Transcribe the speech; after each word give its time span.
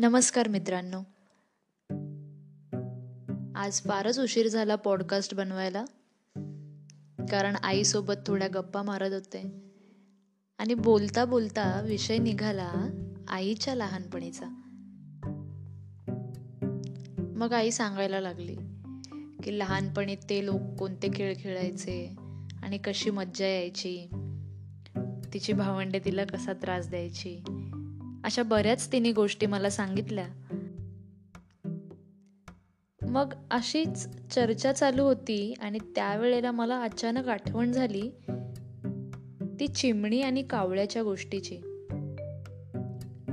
नमस्कार 0.00 0.48
मित्रांनो. 0.48 1.00
आज 3.54 3.80
फारच 3.80 4.20
उशीर 4.20 4.48
झाला 4.48 4.76
पॉडकास्ट 4.76 5.34
बनवायला. 5.34 5.84
कारण 7.30 7.56
आईसोबत 7.62 8.14
थोड्या 8.26 8.48
गप्पा 8.48 8.82
मारत 8.82 9.12
होते. 9.12 9.52
आणि 10.58 10.74
बोलता 10.74 11.24
बोलता 11.24 11.80
विषय 11.80 12.18
निघाला 12.18 12.72
आईच्या 13.28 13.74
लहानपणीचा. 13.74 14.46
मग 17.18 17.52
आई 17.52 17.70
सांगायला 17.70 18.20
लागली 18.20 18.56
की 19.44 19.58
लहानपणी 19.58 20.16
ते 20.16 20.46
लोक 20.46 20.60
कोणते 20.78 21.08
खेळ 21.14 21.34
खेळायचे 21.40 22.16
आणि 22.62 22.78
कशी 22.78 23.10
मज्जा 23.10 23.46
यायची. 23.46 24.08
तिची 25.34 25.52
भावंडे 25.52 26.00
तिला 26.04 26.24
कसा 26.24 26.52
त्रास 26.52 26.88
द्यायची. 26.88 27.40
अशा 28.24 28.42
बऱ्याच 28.42 28.92
तिने 28.92 29.12
गोष्टी 29.12 29.46
मला 29.46 29.70
सांगितल्या. 29.70 30.26
मग 33.02 33.34
अशीच 33.50 34.08
चर्चा 34.30 34.72
चालू 34.72 35.02
होती 35.02 35.54
आणि 35.60 35.78
त्यावेळेला 35.94 36.50
मला 36.50 36.82
अचानक 36.82 37.28
आठवण 37.28 37.72
झाली 37.72 38.10
ती 39.60 39.68
चिमणी 39.68 40.22
आणि 40.22 40.42
कावळ्याच्या 40.42 41.02
गोष्टीची. 41.02 41.56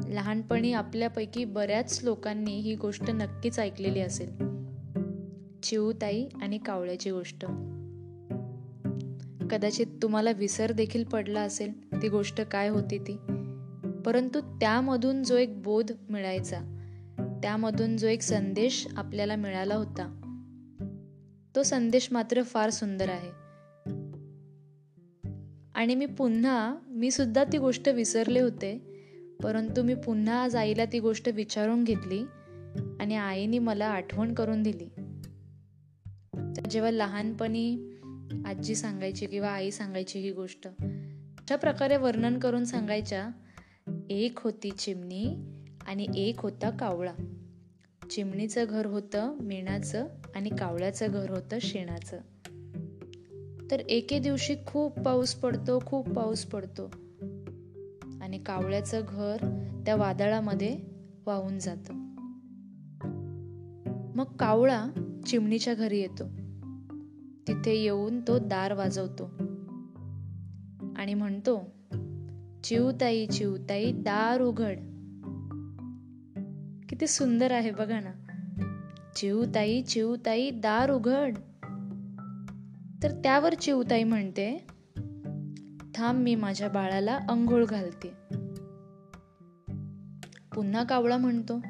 लहानपणी 0.08 0.74
आपल्यापैकी 0.74 1.46
बऱ्याच 1.46 2.04
लोकांनी 2.04 2.60
ही 2.60 2.76
गोष्ट 2.76 3.04
नक्कीच 3.10 3.60
ऐकलेली 3.60 4.00
असेल. 4.00 4.30
चिऊताई 5.64 6.28
आणि 6.42 6.58
कावळ्याची 6.58 7.12
गोष्ट. 7.12 7.46
कदाचित 9.50 9.88
तुम्हाला 10.02 10.32
विसर 10.32 10.72
देखील 10.72 11.04
पडला 11.04 11.42
असेल 11.42 12.02
ती 12.02 12.10
गोष्ट 12.10 12.42
काय 12.42 12.68
होती 12.68 12.98
ती. 12.98 13.18
परंतु 14.06 14.42
त्यामधून 14.42 15.24
जो 15.24 15.38
एक 15.38 15.62
बोध 15.62 15.92
मिळायचा 16.10 16.60
त्यामधून 17.44 17.98
जो 17.98 18.08
एक 18.08 18.22
संदेश 18.22 18.88
आपल्याला 18.98 19.36
मिळाला 19.36 19.76
होता 19.76 20.22
तो 21.56 21.64
संदेश 21.64 22.08
मात्र 22.12 22.44
फार 22.44 22.70
सुंदर 22.70 23.10
आहे. 23.10 23.46
आणि 25.76 25.96
मी 25.96 26.06
पुन्हा 26.06 26.76
मी 26.88 27.12
सुद्धा 27.12 27.44
ती 27.44 27.58
गोष्ट 27.58 27.90
विसरले 27.90 28.40
होते 28.40 28.78
परंतु 29.44 29.84
मी 29.84 29.94
पुन्हा 29.94 30.44
आज 30.44 30.56
आईला 30.56 30.86
ती 30.86 31.00
गोष्ट 31.00 31.30
विचारून 31.30 31.84
घेतली 31.84 32.24
आणि 33.00 33.16
आईने 33.16 33.60
मला 33.60 33.86
आठवण 33.86 34.34
करून 34.34 34.64
दिली. 34.64 34.90
जेव्हा 36.70 36.92
लहानपणी 36.92 37.94
आजी 38.46 38.76
सांगायची 38.76 39.26
किंवा 39.26 39.50
आई 39.50 39.72
सांगायची 39.72 40.20
ही 40.20 40.32
गोष्ट 40.32 40.68
अशा 40.68 41.56
प्रकारे 41.56 41.98
वर्णन 41.98 42.40
करून 42.40 42.66
सांगायच्या 42.66 43.30
एक 44.10 44.40
होती 44.40 44.72
चिमणी 44.72 45.36
आणि 45.88 46.08
एक 46.16 46.40
होता 46.40 46.70
कावळा. 46.70 47.14
चिमणीचं 48.10 48.66
घर 48.70 48.86
होतं 48.86 49.38
मेणाचं 49.42 50.08
आणि 50.36 50.50
कावळ्याचं 50.50 51.08
घर 51.10 51.30
होतं 51.30 51.58
शेणाचं. 51.62 52.18
तर 53.72 53.80
एके 53.80 54.20
दिवशी 54.20 54.56
खूप 54.68 55.00
पाऊस 55.00 55.34
पडतो 55.34 55.80
खूप 55.86 56.10
पाऊस 56.10 56.46
पडतो. 56.46 56.92
आणि 58.22 58.38
कावळ्याचं 58.38 59.02
घर 59.10 59.38
त्या 59.86 59.96
वादळामध्ये 59.96 60.78
वाहून 61.26 61.60
जात. 61.60 61.92
मग 64.18 64.38
कावळा 64.40 64.88
चिमणीच्या 65.26 65.74
घरी 65.74 66.00
येतो. 66.00 66.24
तिथे 67.48 67.76
येऊन 67.76 68.22
तो 68.22 68.40
दार 68.40 68.74
वाजवतो 68.74 69.24
आणि 70.96 71.14
म्हणतो 71.14 71.75
चिवताई 72.66 73.28
चिवताई 73.28 73.92
दार 73.92 74.42
उघड. 74.42 74.76
किती 76.90 77.08
सुंदर 77.08 77.52
आहे 77.52 77.72
बघा 77.72 78.00
ना. 78.00 78.12
चिवताई 79.16 79.82
चिवताई 79.82 80.50
दार 80.50 80.92
उघड. 80.92 81.38
तर 83.04 83.12
त्यावर 83.12 83.54
चिवताई 83.54 84.04
म्हणते 84.04 84.68
थांब 85.96 86.20
मी 86.20 86.36
माझ्या 86.36 86.70
बाळाला 86.70 87.20
अंघोळ 87.30 87.66
घालते. 87.66 88.08
पुन्हा 90.56 90.84
कावळा 90.84 91.18
म्हणतो 91.18 91.62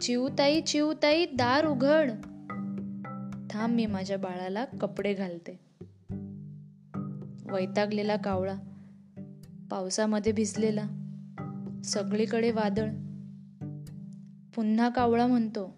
चिवताई 0.00 0.60
चिवताई 0.60 1.24
दार 1.24 1.66
उघड. 1.66 2.10
थांब 3.50 3.74
मी 3.74 3.86
माझ्या 3.86 4.18
बाळाला 4.18 4.64
कपडे 4.64 5.14
घालते. 5.14 5.60
वैतागलेला 7.52 8.16
कावळा 8.16 8.54
पावसामध्ये 9.70 10.32
भिजलेला. 10.32 10.86
सगळीकडे 11.84 12.50
वादळ. 12.50 12.90
पुन्हा 14.54 14.88
कावळा 14.88 15.26
म्हणतो 15.26 15.76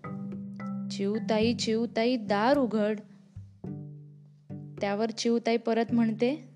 चिवताई 0.91 1.55
चिवताई 1.55 2.17
दार 2.17 2.59
उघड. 2.59 3.01
त्यावर 4.81 5.11
चिवताई 5.11 5.57
परत 5.57 5.93
म्हणते 5.93 6.49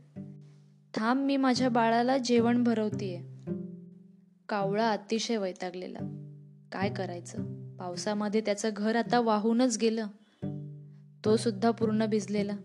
थांब 0.95 1.25
मी 1.25 1.37
माझ्या 1.37 1.69
बाळाला 1.69 2.19
जेवण 2.19 2.65
भरवतीये. 2.65 3.23
कावळा 4.49 4.91
अतिशय 4.91 5.37
वैतागलेला. 5.37 5.99
काय 6.73 6.91
करायचं? 6.91 7.55
पावसामध्ये 7.77 8.41
त्याचं 8.41 8.71
घर 8.77 8.97
आता 8.97 9.21
वाहूनच 9.21 9.79
गेलं. 9.81 10.07
तो 11.25 11.37
सुद्धा 11.37 11.71
पूर्ण 11.71 12.07
भिजलेला. 12.07 12.57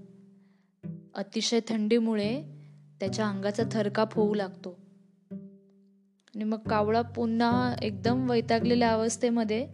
अतिशय 1.13 1.59
थंडीमुळे 1.69 2.58
त्याच्या 2.99 3.27
अंगाचा 3.27 3.63
थरकाप 3.71 4.13
होऊ 4.13 4.33
लागतो. 4.33 4.79
आणि 6.35 6.43
मग 6.43 6.57
कावळा 6.57 7.01
पुन्हा 7.01 7.75
एकदम 7.81 8.29
वैतागलेल्या 8.29 8.93
अवस्थेमध्ये 8.93 9.67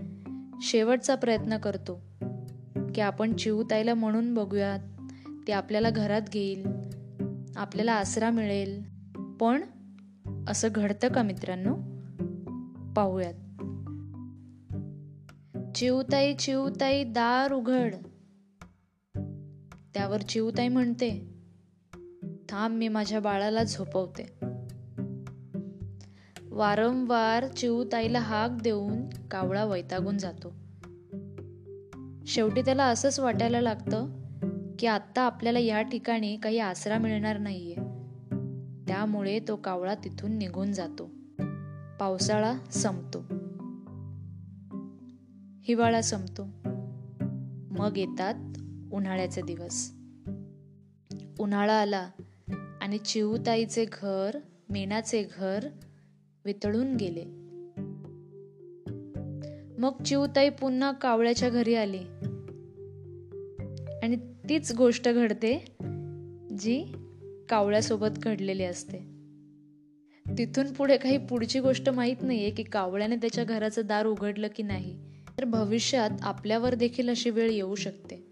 शेवटचा 0.62 1.16
प्रयत्न 1.16 1.58
करतो 1.58 2.02
की 2.96 3.02
आपण 3.02 3.36
चिवताईला 3.36 3.94
म्हणून 3.94 4.34
बघूयात 4.34 4.80
ते 5.48 5.52
आपल्याला 5.52 5.90
घरात 5.90 6.22
घेईल 6.34 6.66
आपल्याला 7.56 7.94
आसरा 7.94 8.30
मिळेल 8.30 8.84
पण 9.40 9.62
असं 10.48 10.68
घडतं 10.72 11.08
का 11.08 11.22
मित्रांनो? 11.22 11.76
पाहूयात. 12.94 13.34
चिवताई 15.76 16.34
चिवताई 16.34 17.04
दार 17.04 17.52
उघड. 17.54 17.96
त्यावर 19.94 20.22
चिवताई 20.22 20.68
म्हणते 20.68 21.35
थांब 22.56 22.78
मी 22.78 22.88
माझ्या 22.88 23.20
बाळाला 23.20 23.64
झोपवते. 23.64 24.40
वारंवार 26.50 27.48
चिवताईला 27.48 28.20
हाक 28.20 28.62
देऊन 28.62 29.10
कावळा 29.32 29.66
वैतागून 29.66 30.18
जातो. 30.18 30.54
शेवटी 32.28 32.62
त्याला 32.62 32.86
असंच 32.86 33.20
वाटायला 33.20 33.62
लागतं 33.62 34.08
की 34.80 34.88
आत्ता 34.88 35.22
आपल्याला 35.22 35.60
या 35.60 35.82
ठिकाणी 35.82 36.38
काही 36.38 36.60
आसरा 36.60 36.98
मिळणार 36.98 37.38
नाहीये. 37.38 37.76
त्यामुळे 38.88 39.40
तो 39.48 39.56
कावळा 39.56 39.96
तिथून 39.96 40.38
निघून 40.38 40.72
जातो. 40.72 41.10
पावसाळा 42.00 42.54
संपतो. 42.72 43.20
हिवाळा 45.64 46.02
संपतो. 46.02 46.44
मग 47.80 47.98
येतात 47.98 48.36
उन्हाळ्याचे 48.94 49.42
दिवस. 49.42 49.92
उन्हाळा 51.40 51.74
आला 51.74 52.10
आणि 52.86 52.98
चिऊताईचे 52.98 53.86
घर 53.94 54.36
मेणाचे 54.70 55.28
घर 55.38 55.68
वितळून 56.46 56.96
गेले. 56.96 57.24
मग 59.82 60.04
चिऊताई 60.04 60.50
पुन्हा 60.50 60.92
कावळ्याच्या 60.92 61.50
घरी 61.50 61.76
आली. 61.76 62.00
आणि 64.04 64.16
तीच 64.50 64.74
गोष्ट 64.74 65.10
घडते 65.10 65.66
जी 66.60 66.86
कावळ्यासोबत 67.50 68.20
घडलेली 68.24 68.64
असते. 68.64 68.98
तिथून 70.38 70.74
पुढे 70.74 70.98
काही 70.98 71.18
पुढची 71.18 71.60
गोष्ट 71.60 71.90
माहीत 71.90 72.18
नाहीये 72.22 72.52
की 72.52 72.64
कावळ्याने 72.64 73.16
त्याच्या 73.16 73.44
घराचं 73.44 73.82
दार 73.86 74.06
उघडलं 74.06 74.48
की 74.56 74.64
नाही. 74.64 75.00
तर 75.38 75.46
भविष्यात 75.46 76.10
आपल्यावर 76.22 76.76
देखील 76.76 77.10
अशी 77.10 77.30
वेळ 77.30 77.50
येऊ 77.50 77.76
शकते. 77.76 78.28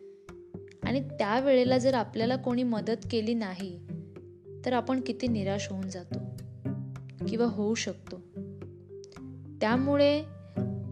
आणि 0.84 1.02
त्या 1.02 1.40
वेळेला 1.40 1.78
जर 1.78 1.94
आपल्याला 1.94 2.36
कोणी 2.36 2.64
मदत 2.64 3.08
केली 3.12 3.34
नाही 3.34 3.80
तर 4.66 4.74
आपण 4.74 5.02
किती 5.02 5.28
निराश 5.28 5.68
होऊन 5.72 5.90
जातो 5.90 6.20
किंवा 7.28 7.46
होऊ 7.46 7.74
शकतो. 7.74 8.16
त्यामुळे 9.62 10.24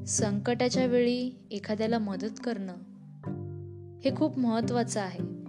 संकटाच्या 0.07 0.85
वेळी 0.85 1.31
एखाद्याला 1.51 1.99
मदत 1.99 2.41
करणं 2.43 2.73
हे 4.03 4.15
खूप 4.15 4.39
महत्वाचं 4.39 5.01
आहे. 5.01 5.41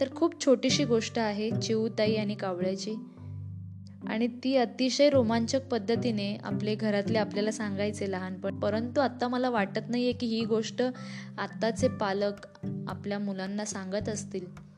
तर 0.00 0.14
खूप 0.14 0.44
छोटीशी 0.44 0.84
गोष्ट 0.84 1.18
आहे 1.18 1.50
चिऊताई 1.60 2.14
आणि 2.14 2.34
कावळ्याची. 2.34 2.94
आणि 4.06 4.26
ती 4.44 4.56
अतिशय 4.56 5.10
रोमांचक 5.10 5.66
पद्धतीने 5.66 6.36
आपले 6.36 6.74
घरातले 6.74 7.18
आपल्याला 7.18 7.50
सांगायचे 7.50 8.10
लहानपण. 8.10 8.60
परंतु 8.60 9.00
आत्ता 9.00 9.28
मला 9.28 9.50
वाटत 9.50 9.80
नाही 9.88 10.04
आहे 10.04 10.12
की 10.12 10.26
ही 10.26 10.44
गोष्ट 10.44 10.82
आत्ताचे 11.38 11.88
पालक 11.88 12.46
आपल्या 12.88 13.18
मुलांना 13.18 13.64
सांगत 13.64 14.08
असतील. 14.08 14.69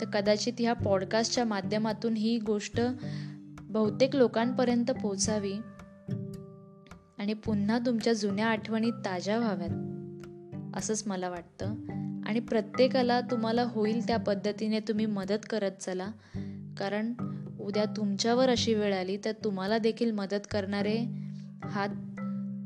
तर 0.00 0.06
कदाचित 0.06 0.52
ह्या 0.58 0.72
पॉडकास्टच्या 0.72 1.44
माध्यमातून 1.44 2.14
ही 2.14 2.38
गोष्ट 2.38 2.80
बहुतेक 3.62 4.16
लोकांपर्यंत 4.16 4.90
पोचावी 4.90 5.54
आणि 7.18 7.34
पुन्हा 7.34 7.78
तुमच्या 7.78 8.12
जुन्या 8.12 8.46
आठवणी 8.46 8.90
ताज्या 8.90 9.38
व्हाव्यात 9.38 9.96
असंच 10.76 11.02
मला 11.06 11.28
वाटतं. 11.28 11.74
आणि 12.26 12.40
प्रत्येकाला 12.40 13.20
तुम्हाला 13.20 13.62
होईल 13.62 14.06
त्या 14.06 14.16
पद्धतीने 14.16 14.80
तुम्ही 14.80 15.06
मदत 15.06 15.46
करत 15.50 15.72
चला 15.80 16.10
कारण 16.78 17.12
उद्या 17.60 17.84
तुमच्यावर 17.96 18.48
अशी 18.48 18.74
वेळ 18.74 18.94
आली 18.94 19.18
तर 19.24 19.32
तुम्हाला 19.44 19.78
देखील 19.78 20.10
मदत 20.10 20.46
करणारे 20.50 20.98
हात 21.64 21.88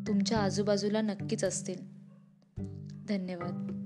तुमच्या 0.09 0.39
आजूबाजूला 0.39 1.01
नक्कीच 1.01 1.45
असतील. 1.45 1.77
धन्यवाद. 3.09 3.80